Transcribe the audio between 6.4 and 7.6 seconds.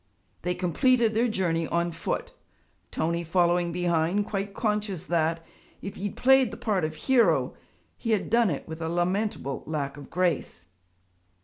the part of hero,